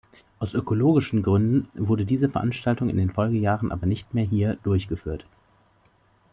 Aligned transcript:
Aus 0.39 0.55
ökologischen 0.55 1.21
Gründen 1.21 1.67
wurde 1.75 2.05
diese 2.05 2.27
Veranstaltung 2.27 2.89
in 2.89 2.97
den 2.97 3.11
Folgejahren 3.11 3.71
aber 3.71 3.85
nicht 3.85 4.15
mehr 4.15 4.25
hier 4.25 4.57
durchgeführt. 4.63 5.25